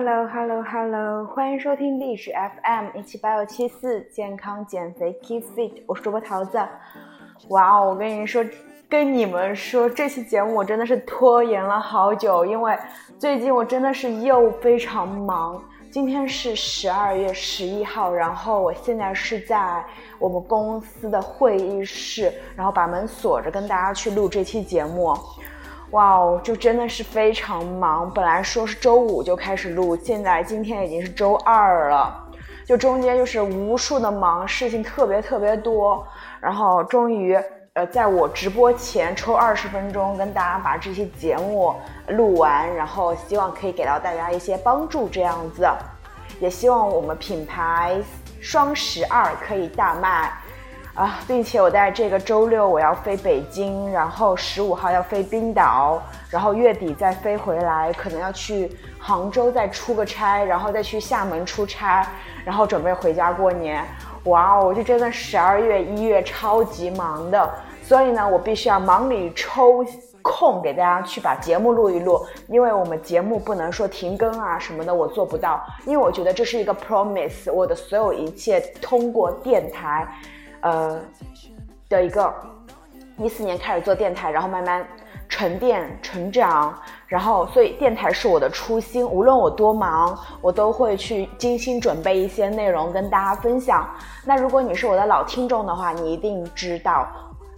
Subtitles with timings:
[0.00, 6.56] Hello Hello Hello，欢迎收听历史 FM 一七八六七四健康减肥 Keep Fit，我是主播桃子。
[7.48, 8.44] 哇哦，我跟你说，
[8.88, 12.78] 跟你们说，这期节目我真的是拖延了好久，因为
[13.18, 15.60] 最近我真的是又非常忙。
[15.90, 19.84] 今天是十二月十一号，然后我现在是在
[20.20, 25.12] 我们公司的会议室，然后把门锁着，跟大家去录这期节目。
[25.92, 28.10] 哇哦，就真的是非常忙。
[28.12, 32.14] 本来说是周五就开始录，现在今天已经是周二了，
[32.66, 36.06] 就中间就是无数的忙，事情特别特别多。
[36.40, 37.34] 然后终于，
[37.72, 41.74] 呃，在我直播前抽二十分钟跟大家把这期节目
[42.08, 45.66] 录完，然后希望可以给到大家一些帮助，这样子，
[46.38, 47.96] 也希望我们品牌
[48.42, 50.30] 双十二可以大卖。
[50.98, 62.04] 啊，并且我在这个周六我要飞北京，然后十五号要飞冰岛，然后月底再飞回来，可能要去杭州再出个差，然后再去厦门出差，
[62.44, 63.86] 然后准备回家过年。
[64.24, 67.48] 哇哦，我就真的十二月一月超级忙的，
[67.80, 69.86] 所以呢，我必须要忙里抽
[70.20, 80.04] 空给大家去把节目录一录，因为我们节目不能说停更啊什么的，我做不到，因为我觉得这是一个 promise，我的所有一切通过电台。
[80.60, 81.00] 呃，
[81.88, 82.32] 的一个
[83.18, 84.86] 一四年开始做电台，然后慢慢
[85.28, 89.06] 沉淀成长，然后所以电台是我的初心。
[89.06, 93.88] 无论我多忙，我都会去精心准备一些内容跟大家分享。
[94.24, 97.06] 那如果你是我的老听众的话，你一定知道，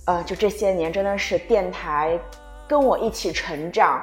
[0.06, 2.18] 呃，就这些年真的是电台
[2.66, 4.02] 跟我一起成长。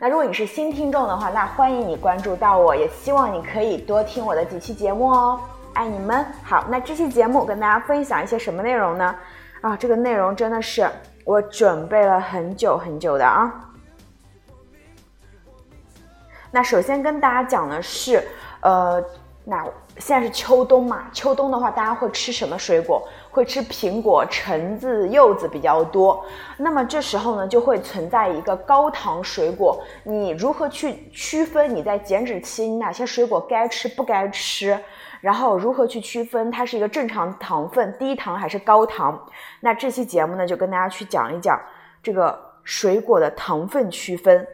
[0.00, 5.40] 那如果你是新听众的话，那欢迎你关注到我，也希望你可以多听我的几期节目哦。
[5.74, 9.14] 爱你们好，那这期节目跟大家分享一些什么内容呢？
[9.60, 10.88] 啊，这个内容真的是
[11.24, 13.52] 我准备了很久很久的啊。
[16.52, 18.22] 那首先跟大家讲的是，
[18.60, 19.02] 呃，
[19.44, 19.64] 那
[19.98, 23.02] 现在是秋冬嘛，秋冬的话，大家会吃什么水果？
[23.32, 26.24] 会吃苹果、橙子、柚子比较多。
[26.56, 34.78] 那么这时候呢，就会存在一个高糖水果，你如何去区分你在减脂期你哪些水果该吃不该吃？
[35.24, 39.18] 然后如何去区分它是一个正常糖分、低糖还是高糖？
[39.58, 41.58] 那这期节目呢，就跟大家去讲一讲
[42.02, 44.46] 这个水果的糖分区分。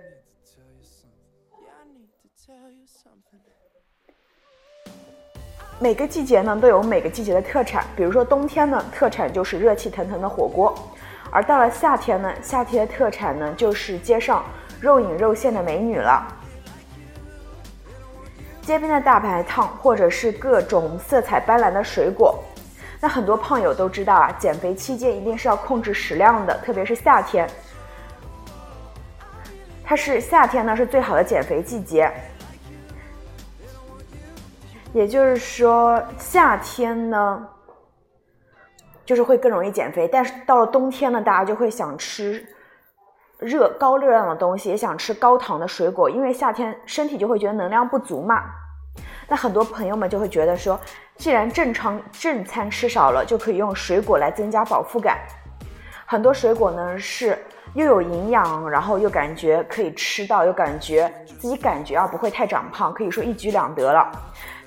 [5.80, 10.72] 每个季节呢都有每个季节的特产，比如说冬天呢特产就是热气腾腾的火锅，
[11.32, 14.44] 而到了夏天呢，夏天的特产呢就是街上
[14.80, 16.36] 肉饮肉现的美女了。
[18.62, 22.38] 街边的大排档，或者是各种色彩斑斓的水果，
[23.00, 27.48] 那很多胖友都知道啊，减肥期间一定是要控制食量的，特别是夏天，
[29.84, 32.12] 它是夏天呢是最好的减肥季节，
[34.92, 37.48] 也就是说夏天呢
[39.04, 42.46] 就是会更容易减肥，但是到了冬天呢，大家就会想吃。
[43.40, 48.44] 热高热量的东西，也想吃高糖的水果，因为夏天身体就会觉得能量不足嘛。
[49.26, 50.78] 那很多朋友们就会觉得说，
[51.16, 55.18] 既然正常正餐吃少了，就可以用水果来增加饱腹感。
[56.04, 57.38] 很多水果呢是
[57.74, 64.10] 又有营养，然后又感觉可以吃到，又感觉自己感觉啊不会太长胖，可以说一举两得了。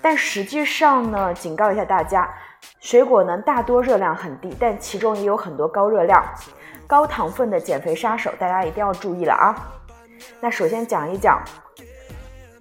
[0.01, 2.33] 但实际上呢，警告一下大家，
[2.79, 6.23] 水果呢大多热量很低，但其中也有很多高热量。
[6.87, 9.55] 高糖分的减肥杀手，大家一定要注意了啊！
[10.39, 11.41] 那首先讲一讲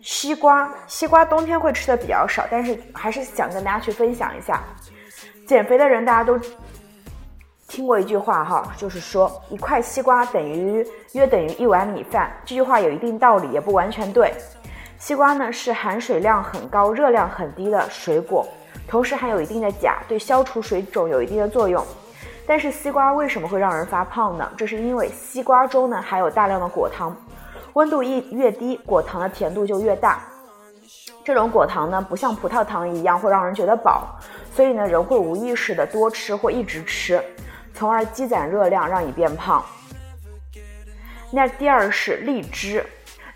[0.01, 4.61] 西瓜，西瓜冬天会吃的比较少，但是还是想跟大家去分享一下。
[5.47, 6.39] 减肥的人大家都
[7.69, 12.33] 听过一句话哈，就是说一块西瓜等于约等于一碗米饭。
[12.45, 14.33] 这句话有一定道理，也不完全对。
[14.99, 18.47] 西瓜呢是含水量很高、热量很低的水果，
[18.87, 21.85] 同时含有一定的钾，对消除水肿有一定的作用。
[22.47, 24.51] 但是西瓜为什么会让人发胖呢？
[24.57, 27.17] 这是因为西瓜中呢含有大量的果糖，
[27.75, 30.21] 温度一越低，果糖的甜度就越大。
[31.25, 34.19] 这种果糖呢不像葡萄糖一样会让人觉得饱，
[34.53, 37.23] 所以呢人会无意识的多吃或一直吃，
[37.73, 39.65] 从而积攒热量让你变胖。
[41.31, 42.85] 那第二是荔枝，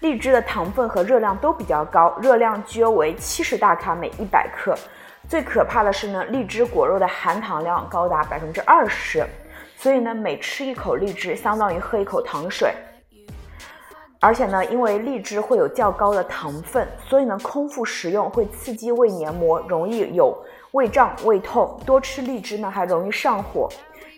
[0.01, 4.77] 荔枝的糖分和热量都比较高，热量约为七十大卡每一百克。
[5.29, 9.27] 最可怕的是呢，荔枝果肉的含糖量高达百分之二十，
[9.77, 12.73] 所以呢，每吃一口荔枝相当于喝一口糖水。
[14.21, 20.37] 而且呢，因为荔枝会有较高的糖分，所以呢，空腹食用会刺激胃黏膜，容易有
[20.73, 21.79] 胃胀、胃痛。
[21.85, 23.69] 多吃荔枝呢，还容易上火。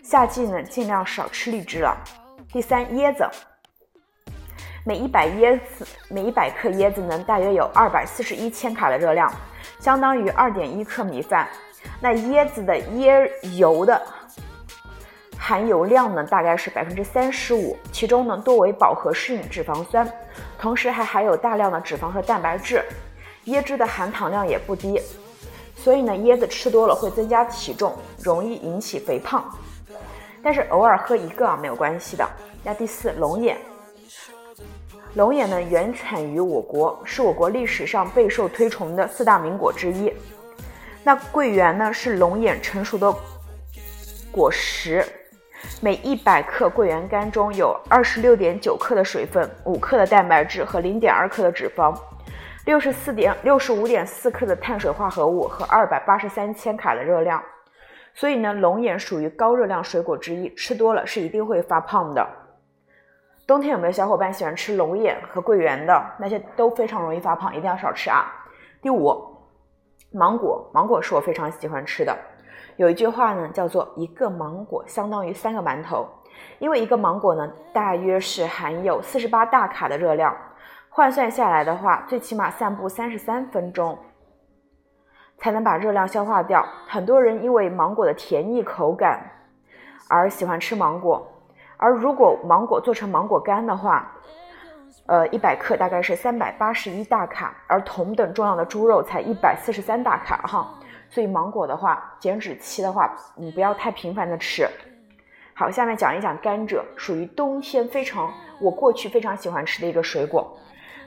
[0.03, 1.97] 夏季呢，尽量少吃荔枝了。
[2.51, 3.27] 第三，椰子，
[4.89, 9.31] 每一百椰子，每一百克椰子呢，大约有二百四十一千卡的热量，
[9.79, 11.47] 相当于二点一克米饭。
[12.01, 14.01] 那椰子的椰油的
[15.37, 20.11] 含油量呢，大概是百分之三十五，其中呢多为饱和适应脂肪酸，
[20.57, 22.83] 同时还含有大量的脂肪和蛋白质。
[23.45, 24.99] 椰汁的含糖量也不低，
[25.75, 29.55] 所以呢，椰子吃多了会增加体重，容易引起肥胖。
[30.41, 32.27] 但是偶尔喝一个啊没有关系的。
[32.63, 33.55] 那第四，龙眼。
[35.15, 40.13] 龙眼呢，原产于我国，是我国历史上备受推崇的四大名果之一。
[41.03, 43.11] 那桂圆呢，是龙眼成熟的
[44.31, 45.03] 果实。
[45.81, 51.93] 每一百克桂圆干中有二十六点九克的水分，五克的蛋白质和零点二克的脂肪，
[52.65, 57.43] 六十四点六十五点四克的碳水化合物和二百八十三千卡的热量。
[58.13, 62.25] 所以呢，龙眼属于高热量水果之一，吃多了是一定会发胖的。
[63.49, 66.05] 冬天有没有小伙伴喜欢吃龙眼和桂圆的？
[66.19, 68.31] 那些都非常容易发胖，一定要少吃啊。
[68.79, 69.11] 第五，
[70.11, 72.15] 芒果，芒果是我非常喜欢吃的。
[72.75, 76.07] 有一句话呢，叫做一个芒果相当于三个馒头，
[76.59, 80.37] 因为一个芒果呢，大约是含有四十八大卡的热量，
[80.87, 83.97] 换算下来的话，最起码散步三十三分钟
[85.39, 86.63] 才能把热量消化掉。
[86.87, 89.19] 很多人因为芒果的甜腻口感
[90.07, 91.27] 而喜欢吃芒果。
[91.81, 94.11] 而如果芒果做成芒果干的话，
[95.05, 100.75] 呃，一百克大概是三百八十一大卡，而同等重量的猪肉才一百四十三大卡哈。
[101.09, 104.67] 所以芒果的话，减脂期的话，你不要太频繁的吃。
[105.53, 108.29] 好，下面讲一讲甘蔗，属于冬天非常
[108.59, 110.55] 我过去非常喜欢吃的一个水果。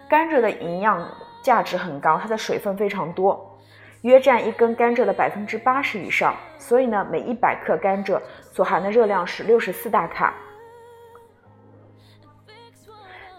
[0.09, 1.07] 甘蔗的营养
[1.43, 3.59] 价值很高，它的水分非常多，
[4.01, 6.35] 约占一根甘蔗的百分之八十以上。
[6.59, 8.19] 所以呢，每一百克甘蔗
[8.51, 10.33] 所含的热量是六十四大卡。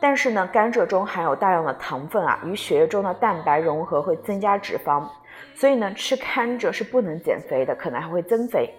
[0.03, 5.07] 但是呢，甘蔗中含有大量的糖分啊，与血液中的蛋白融合会增加脂肪，
[5.55, 8.69] 所以呢，吃甘蔗是不能减肥的，可能还会增肥。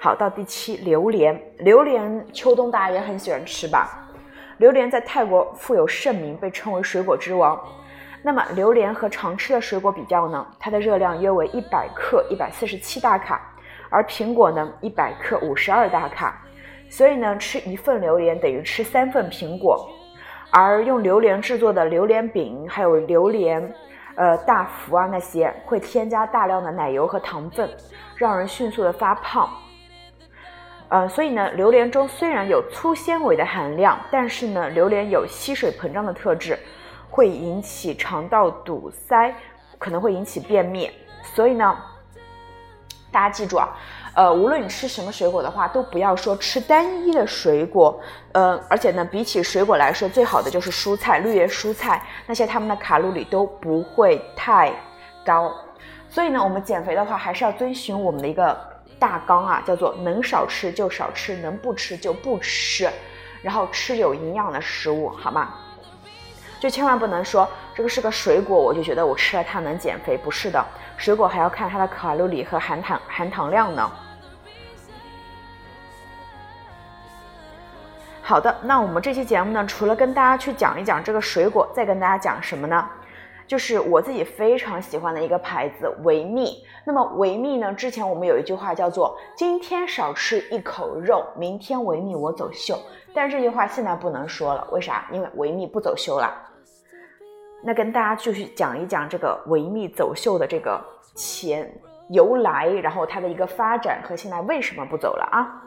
[0.00, 4.04] 好，到第七，榴莲，榴莲秋冬大家也很喜欢吃吧？
[4.56, 7.56] 榴莲在泰国富有盛名，被称为水果之王。
[8.20, 13.40] 那么，榴莲和常吃的水果比较呢，它的热量约为一百克一百四十七大卡，
[13.90, 16.42] 而苹果呢，一百克五十二大卡，
[16.90, 19.88] 所以呢，吃一份榴莲等于吃三份苹果。
[20.56, 23.74] 而用榴莲制作的榴莲饼，还有榴莲，
[24.14, 27.68] 呃，大福啊那些，会添加大量的奶油和糖分，
[28.14, 29.50] 让人迅速的发胖。
[30.90, 36.56] 呃，所以呢，榴莲中虽然有粗纤维的含量，但是呢，榴莲有吸水膨胀的特质，
[37.10, 39.34] 会引起肠道堵塞，
[39.76, 40.88] 可能会引起便秘。
[41.24, 41.76] 所以呢，
[43.14, 43.68] 大家记住啊。
[44.12, 48.00] 呃，无论你吃什么水果的话，都不要说吃单一的水果。
[48.32, 54.72] 呃，而且呢，比起水果来说，最好的就是蔬菜，绿叶蔬菜，那些它们的卡路里都不会太
[55.24, 55.52] 高。
[56.08, 58.56] 所以呢，我们减肥的话，还是要遵循我们的一个
[58.98, 62.88] 大纲啊，叫做能少吃就少吃，能不吃就不吃，
[63.42, 65.54] 然后吃有营养的食物，好吗？
[66.60, 70.64] 就千万不能说这个是个水果，我就觉得我吃了它能减肥，不是的，
[70.96, 73.90] 水果还要看它的卡路里和含糖含糖量呢。
[78.22, 82.88] 好的，那我们这期节目呢，除了跟大家去讲一讲这个水果，再跟大家讲什么呢？
[83.46, 86.64] 就是我自己非常喜欢的一个牌子维密。
[86.84, 92.78] 那么维密呢，之前我们有一句话叫做“今天少吃一口肉，明天维密我走秀”，
[93.12, 95.06] 但是这句话现在不能说了，为啥？
[95.10, 96.32] 因为维密不走秀了。
[97.66, 100.78] 那跟大家继续讲一讲这个维密走秀的这个
[101.14, 101.72] 前
[102.10, 105.62] 由来，然后它的一个发展和现在为什么不走了啊？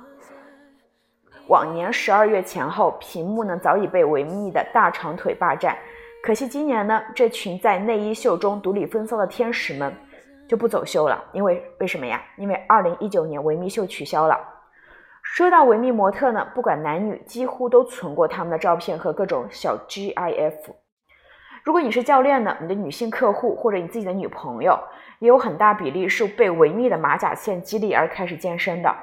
[1.47, 5.75] 往年十二月前后，屏幕呢早已被维密的大长腿霸占。
[6.21, 9.91] 可惜今年呢，这群在内衣秀中独领风骚的天使们
[10.47, 11.23] 就不走秀了。
[11.31, 12.21] 因为为什么呀？
[12.37, 14.37] 因为二零一九年维密秀取消了。
[15.23, 20.53] 说到维密模特呢，不管男女，几乎都存过他们的照片和各种小 GIF。
[21.67, 24.79] 如果你是教练呢，你的女性客户或者你自己的女朋友，
[25.19, 28.95] 也有很大比例是被维密的马甲线激励而开始健身的。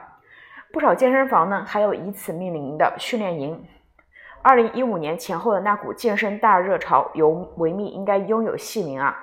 [0.73, 3.63] 不少健身房呢，还有以此命名的训练营。
[4.41, 7.29] 二零一五年前后的那股健身大热潮，由
[7.59, 9.15] 维密应该拥有姓名啊。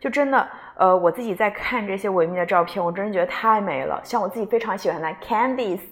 [0.00, 0.50] 就真的，
[0.80, 4.00] 呃，我自己在看这些维密的照片，我真的觉得太美了。
[4.02, 5.82] 像我自己非常喜欢的 Candice。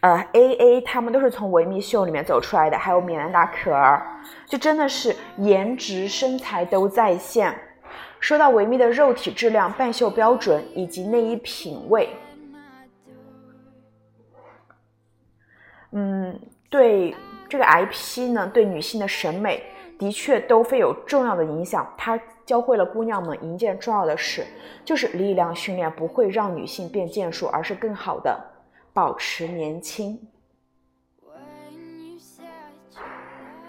[0.00, 4.02] 呃，A A 他们都是从维密秀里面走出来的，还有米兰达可儿，
[4.46, 7.54] 就真的是颜值身材都在线。
[8.20, 12.08] 说到维密的肉体质量、半袖标准以及内衣品味，
[15.92, 17.14] 嗯，对
[17.50, 19.62] 这个 IP 呢，对女性的审美
[19.98, 21.86] 的确都会有重要的影响。
[21.98, 24.44] 它教会了姑娘们一件重要的事，
[24.84, 28.38] 就是力量训练不会让女性变健硕，而是更好的
[28.92, 30.18] 保持年轻。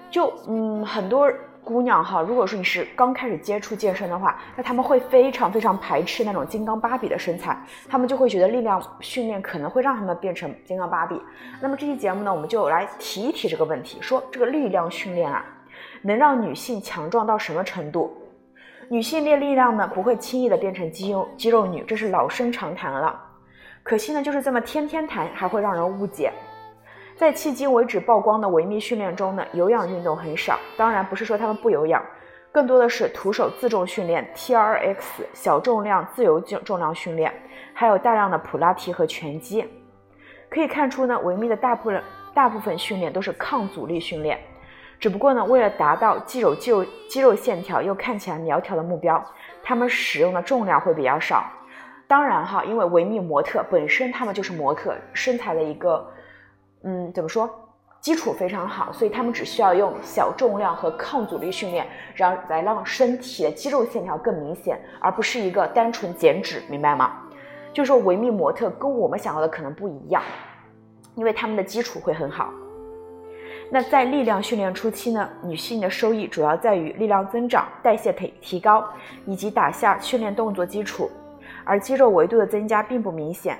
[0.09, 1.31] 就嗯，很多。
[1.65, 11.17] 姑娘哈，如果说你是刚开始接触健身的话，那他们会非常非常排斥那种金刚芭比的身材，他们就会觉得力量训练可能会让他们变成金刚芭比。
[11.61, 15.41] 那么这期节目呢，我们就来提一提这个问题，说这个力量训练啊，
[16.01, 18.13] 能让女性强壮到什么程度？
[18.93, 23.19] 女性练力量呢，不会轻易的变成肌肉肌肉女，这是老生常谈了。
[23.81, 26.31] 可惜呢，就是这么天天谈，还会让人误解。
[27.15, 30.59] 在迄今为止曝光的维密训练中呢，有氧运动很少。
[30.77, 32.05] 当然不是说他们不有氧，
[32.51, 34.97] 更多的是徒手自重训练、TRX
[35.33, 37.33] 小重量自由重重量训练，
[37.73, 39.67] 还有大量的普拉提和拳击。
[40.51, 44.39] 可以看出呢，维密的大部分大部分训练都是抗阻力训练。
[45.03, 49.21] 只不过呢，为了达到既有肌肉肌肉线条又看起来苗条的目标，
[49.61, 51.43] 他们使用的重量会比较少。
[52.07, 56.09] 当然哈，因为维密模特本身他们就是模特身材的一个。
[56.85, 57.49] 嗯，怎么说？
[57.99, 67.11] 基础非常好，所以他们只需要用小重量和抗阻力训练，让来让身体的肌肉线条更明显，而不是一个单纯减脂，明白吗？
[67.73, 70.23] 就是说，维密模特跟我们想要的可能不一样，
[71.15, 72.49] 因为他们的基础会很好。
[73.73, 78.87] 那在力量训练初期呢，女性的收益主要在于力量增长、代谢提提高
[79.25, 81.09] 以及打下训练动作基础，
[81.63, 83.57] 而肌肉维度的增加并不明显。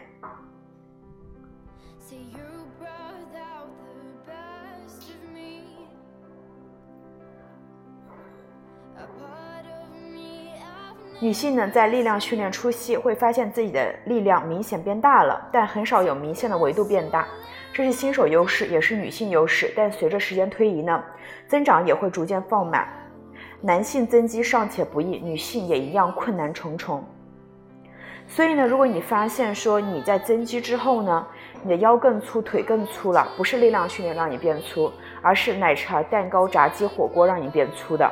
[11.24, 17.25] 女性呢，在力量训练初期会发现自己的力量明显变大了，但很少有明显的维度变大，
[17.72, 19.72] 这是新手优势，也是女性优势。
[19.74, 21.01] 但随着时间推移呢，
[21.48, 22.86] 增长也会逐渐放慢。
[23.62, 27.01] 男性增肌尚且不易，女性也一样困难重重。
[28.27, 31.25] 所以呢，如果你发现说你在增肌之后呢，
[31.62, 38.12] 你的腰更粗，腿更粗了，不是力量训练让你变粗，而是奶茶、蛋糕、炸鸡、火锅让你变粗的。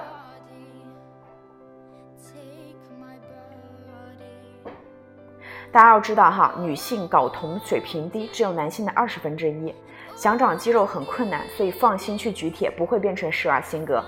[5.71, 9.73] 大家要知道哈，女性睾酮水平低，只有男性的二十分之一，
[10.15, 14.03] 想长肌肉很困难，所以放心去举铁，不会变成施瓦辛格。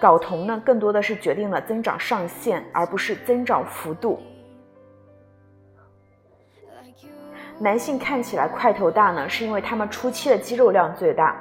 [0.00, 4.18] 睾酮呢，更多的是决定了增长上限，而不是增长幅度。
[7.58, 11.36] 男性看起来块头大呢，是因为他们初期的肌肉量最大。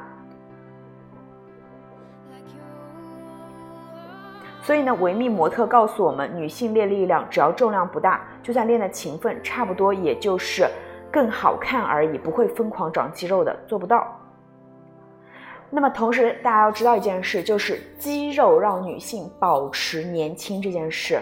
[4.70, 10.70] 所以呢，维密模特告诉我们，女性练力量只要重量不大，就算练的勤奋，差不多也就是
[11.12, 14.06] 更好看而已，不会疯狂长肌肉的，做不到。
[15.72, 21.20] 那么同时，大家要知道一件事，就是肌肉让女性保持年轻这件事。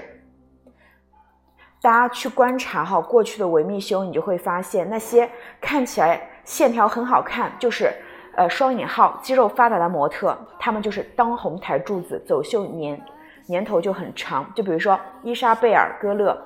[1.81, 5.29] 大家去观察哈，过去的维密秀，你就会发现那些
[5.61, 7.93] 看起来线条很好看，就是
[8.35, 13.01] 呃双引号肌肉发达的模特，他们就是当红台柱子，走秀年。
[13.47, 16.37] 年头就很长，就比如说伊莎贝尔·戈勒，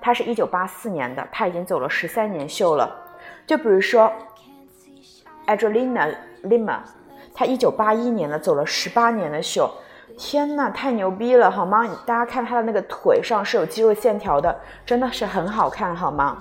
[0.00, 2.90] 她是一九八四年的，她已经走了十三年秀了。
[3.46, 4.10] 就比如说
[5.46, 6.78] Adriana Lima，
[7.34, 9.70] 她一九八一年的，走了十八年的秀。
[10.16, 11.84] 天呐，太牛逼了，好吗？
[12.06, 14.56] 大家看她的那个腿上是有肌肉线条的，
[14.86, 16.38] 真的是很好看，好吗？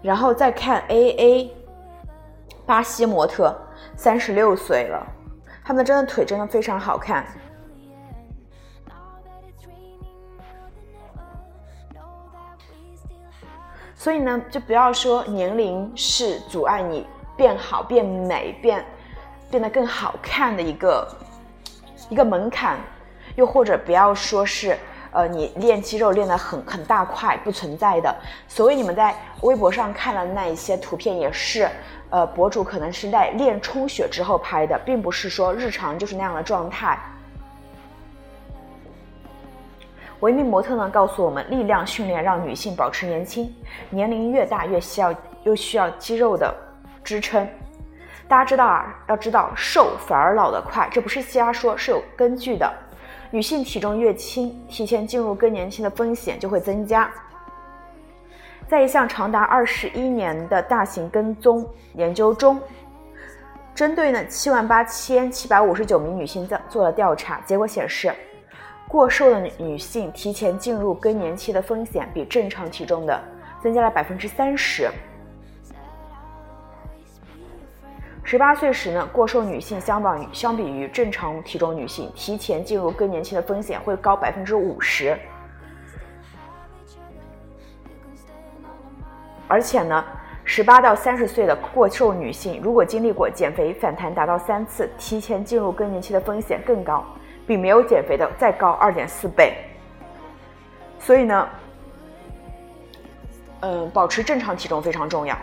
[0.00, 1.50] 然后再看 AA，
[2.64, 3.54] 巴西模特，
[3.96, 5.06] 三十六岁了，
[5.62, 7.26] 他们真的腿真的非常好看。
[14.04, 17.06] 所以呢，就不要说年龄是阻碍你
[17.38, 18.84] 变好、变美、变
[19.50, 21.08] 变得更好看的一个
[22.10, 22.78] 一个门槛，
[23.34, 24.78] 又或者不要说是
[25.10, 28.14] 呃你练肌肉练得很很大块不存在的。
[28.46, 31.66] 所以你们在微博上看的那一些图片，也是
[32.10, 36.98] 呃博主可能是在练充血之后拍的，并不是说日常就是那样的状态。
[40.24, 43.54] 维密模特呢告诉我们，力量训练让女性保持年轻，
[43.90, 46.50] 年龄越大越需要又需要肌肉的
[47.04, 47.46] 支撑。
[48.26, 52.72] 大家知道啊，要知道瘦反而老得快，这不是瞎说，是有根据的。
[53.30, 57.10] 女性体重越轻，提前进入更年期的风险就会增加。
[58.66, 62.58] 在一项长达二十一年的大型跟踪研究中，
[63.74, 68.10] 针对呢七万八千七百五十九名女性做做了调查，结果显示。
[68.88, 73.20] 过瘦的女性提前进入更年期的风险比正常体重的
[73.62, 74.88] 增加了百分之三十。
[78.22, 85.16] 十八岁时呢，过瘦女性相榜于相比于正常体重女性，提前进入更年期的风险会高百分之五十。
[89.46, 90.02] 而且呢，
[90.44, 97.04] 十八到三十岁的过瘦女性，如果经历过减肥反弹达到三次，提前进入更年期的风险更高，
[97.46, 99.56] 比没有减肥的再高二点四倍。
[100.98, 101.48] 所以呢，
[103.60, 105.36] 嗯，保持正常体重非常重要。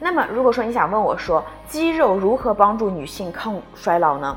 [0.00, 4.36] 那么，如果说你想问我说，肌肉如何帮助女性抗衰老呢？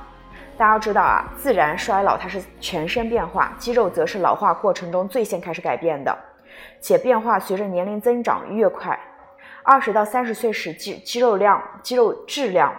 [0.58, 6.18] 大家要知道啊，自然衰老它是全身变化，肌肉则是老化过程中最先开始改变的，
[6.80, 8.98] 且变化随着年龄增长越快。
[9.62, 12.74] 二十到三十岁时，肌肌肉量、肌肉质量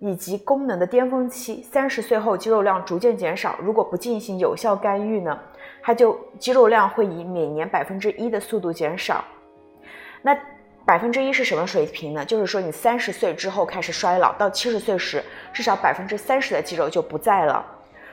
[0.00, 3.56] 以及功能的巅峰期；三十岁后，肌肉量逐渐减少。
[3.62, 5.38] 如果不进行有效干预呢，
[5.82, 9.22] 它就肌肉量会以每年百分之一的速度减少。
[10.22, 10.36] 那
[10.86, 12.24] 百分之一是什么水平呢？
[12.24, 17.64] 就是说，你三十岁之后开始衰老，到七十岁时，至少百分之三十的肌肉就不在了。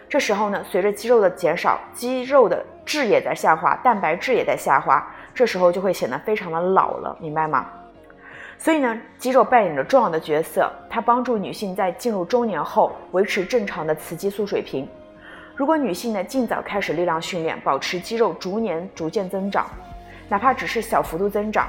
[0.09, 7.65] 这时候呢，随着肌肉的减少，肌肉的质也在下滑，蛋白质也在下滑，这时候就会显得非常的老了，明白吗？
[8.59, 14.87] 所以呢，肌肉扮演着重要的角色，它帮助女性在进入中年后维持正常的雌激素水平。
[15.55, 19.67] 如果女性呢尽早开始力量训练，保持肌肉逐年逐渐增长，
[20.27, 21.67] 哪怕只是小幅度增长。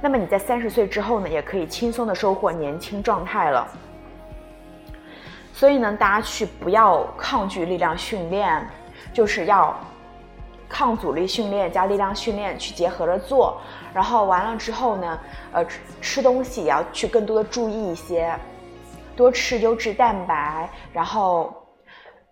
[0.00, 3.66] 那么你在三十岁之后呢，也可以轻松的收获年轻状态了。
[5.52, 8.66] 所以呢，大家去不要抗拒力量训练，
[9.12, 9.74] 就是要
[10.68, 13.60] 抗阻力训练加力量训练去结合着做。
[13.94, 15.18] 然后完了之后呢，
[15.52, 15.64] 呃，
[16.00, 18.34] 吃东西也要去更多的注意一些，
[19.14, 21.54] 多吃优质蛋白，然后。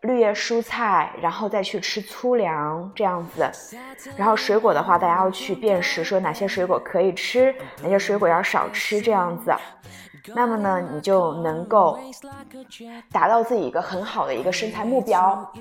[0.05, 3.51] 绿叶蔬菜，然后再去吃粗粮这样子，
[4.19, 9.51] 然后水果的话，大家要去辨识，说哪些水果可以吃，哪些水果要少吃这样子。
[10.33, 11.99] 那么呢，你就能够
[13.13, 15.53] 达到自己一个很好的一个身材目标。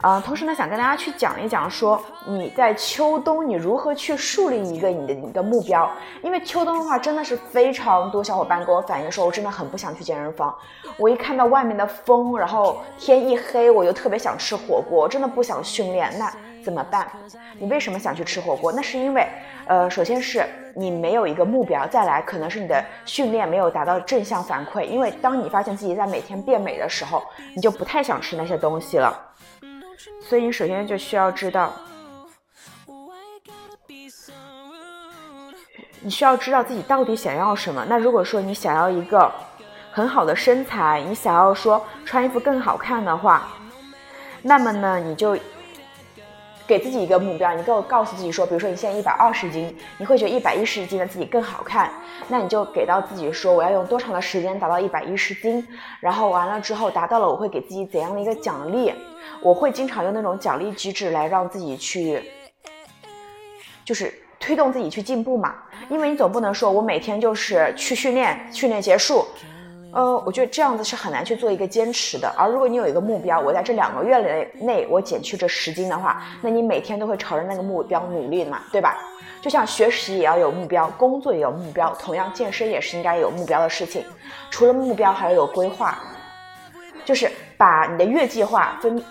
[0.00, 5.90] 啊，同时呢，想跟大家去讲一讲，说你在秋冬你如何去树立一个你的一个目标。
[6.22, 10.54] 因为秋冬的话，真的是非常多小伙伴跟我反映说，我真的很不想去健身房。
[10.98, 16.12] 我一看到外面的风，然后天一黑，我就特别想吃火锅，真的不想训练。
[16.18, 16.32] 那
[16.68, 17.10] 怎么办？
[17.58, 18.70] 你为什么想去吃火锅？
[18.70, 19.26] 那是因为，
[19.64, 24.82] 呃，首先是你没有一个目标，再来可能是你的训练没有达到正向反馈。
[24.82, 27.22] 因为当你发现自己在每天变美的时候，
[27.54, 29.18] 你就不太想吃那些东西了。
[30.20, 31.72] 所以你首先就需要知道，
[36.02, 37.82] 你需要知道自己到底想要什么。
[37.88, 39.32] 那如果说你想要一个
[39.90, 43.48] 很好的身材，你想要说穿衣服更好看的话，
[44.42, 45.34] 那么呢，你就
[46.68, 51.90] 给自己一个目标，你给我告诉自己说，比如说你现在一百二十斤，你会觉得一百一十斤的自己更好看，
[52.28, 55.66] 那你就给到自己说，我要用多长的时间达到一百一十斤，
[55.98, 58.92] 然后完了之后达到了，我会给自己怎样的一个奖励。
[59.40, 62.22] 我会经常用那种奖励机制来让自己去，
[63.82, 65.54] 就是推动自己去进步嘛。
[65.88, 69.24] 因为你总不能说我每天就是去训练，训练结束，
[69.92, 72.28] 呃，我觉得这样子是很难去做一个坚持的。
[72.36, 78.96] 而如果你有一个目标，我在这两个月内内我减去这十斤的话，那你每天都会朝着那个目标努力的嘛，对吧？
[79.40, 84.04] 就像学习也要有目标，工作也有目标，同样健身也是应该有目标的事情。
[84.50, 85.98] 除了目标，还要有规划，
[87.04, 87.30] 就是。
[87.58, 89.02] 把你的月计划分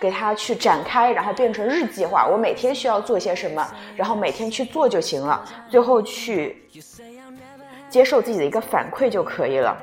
[0.00, 2.26] 给它去展开，然后变成日计划。
[2.26, 5.44] 我每天需要做些什么，然后每天去做就行了。
[5.68, 6.68] 最后去
[7.88, 9.76] 接受自己的一个反馈就可以了。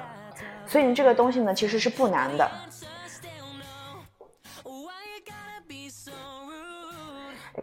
[0.66, 2.50] 所以你这个东西呢，其实是不难的。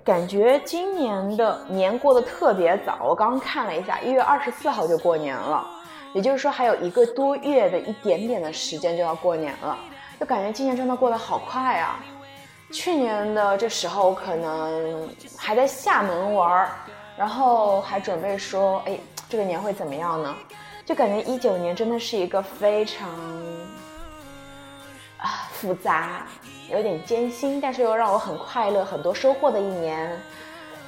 [0.05, 5.65] 感觉今年的年过得特别早，我刚刚看了一下，一月二十四号就过年了。
[6.13, 9.79] 也就是说，还有一个多月的一点点的时间就要过年了，
[10.21, 12.01] 就感觉今年真的过得好快啊！
[12.71, 16.71] 去年的这时候我可能还在厦门玩儿，
[17.17, 18.99] 然后还准备说，哎，
[19.33, 20.37] 这个年会怎么样呢？
[20.85, 23.09] 就感觉一九年真的是一个非常
[25.17, 26.27] 啊复杂、
[26.71, 30.21] 有点艰辛，但是又让我很快乐、很多收获的一年，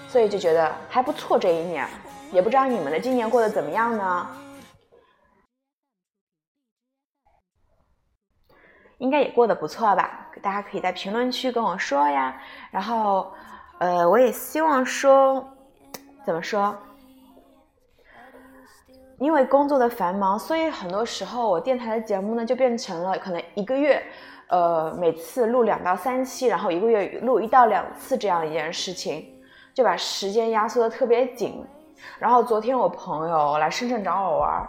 [0.09, 1.38] 所以就觉得还不错。
[1.38, 1.88] 这一年，
[2.33, 4.28] 也不知道你们的今年过得怎么样呢？
[8.98, 10.28] 应该也过得不错吧？
[10.42, 12.38] 大家可以在评论区跟我说呀。
[12.70, 13.33] 然后，
[13.78, 15.42] 呃，我也希望说，
[16.26, 16.76] 怎么说？
[19.24, 24.02] 因为工作的繁忙，所以很多时候我电台的节目呢就变成了可能一个月，
[24.48, 29.26] 呃，每次录两到三期，然后一个月录一到两次这样一件事情，
[29.72, 31.64] 就把时间压缩的特别紧。
[32.18, 34.68] 然后昨天我朋友来深圳找我玩，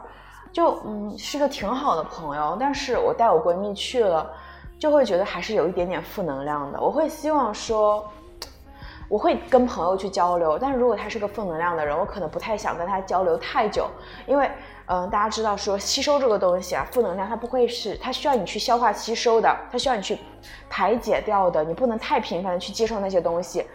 [0.54, 4.26] 就嗯是个挺好的朋友，但是我带我闺蜜去了，
[4.80, 6.80] 就会觉得还是有一点点负能量的。
[6.80, 8.10] 我会希望说。
[9.08, 13.88] 我会跟朋友去交流，但是如果他是个负能量的人，我可能不太想跟他交流太久，
[14.26, 14.50] 因为，
[14.88, 20.18] 嗯，大家知道说吸收这个东西啊，负能量它不会是，它需要你去消化吸收的，它需要你去
[20.70, 23.66] 排解掉的，你不能太频繁的去接受那些东西，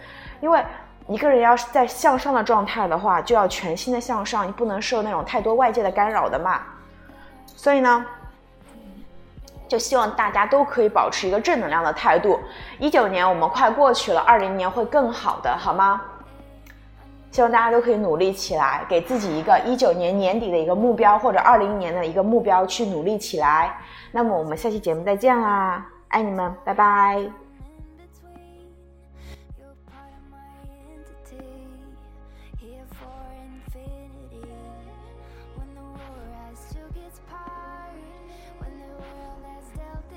[0.40, 0.64] 因为
[1.06, 6.62] 一个人要是在向上的状态的话，就要全心的向上，你不能受那种太多外界的干扰的嘛，
[7.46, 8.04] 所以呢。
[9.70, 12.40] 就希望大家都可以保持一个正能量的态度。
[12.80, 16.02] 一九年我们快过去了，二零年会更好的，好吗？
[17.30, 23.78] 希望大家都可以努力起来，给自己一个一九年年底的一个目标，或者二零年的一个目标去努力起来。
[24.10, 27.30] 那么我们下期节目再见啦，爱你们，拜拜。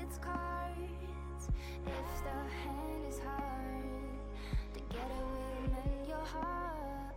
[0.04, 1.48] its cards.
[1.86, 3.84] If the hand is hard,
[4.74, 7.14] together we'll mend your heart.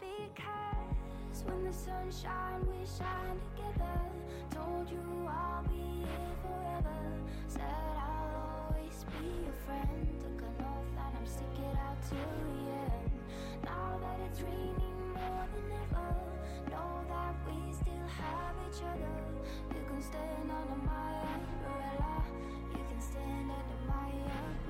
[0.00, 3.98] Because when the sun shines, we shine together.
[4.50, 6.98] Told you I'll be here forever.
[7.48, 10.06] Said I'll always be your friend.
[10.20, 13.10] Took an oath that I'm sticking out till the end.
[13.64, 16.35] Now that it's raining more than ever.
[16.70, 19.14] Know that we still have each other.
[19.70, 22.24] You can stand under my umbrella.
[22.72, 24.65] You can stand under my umbrella.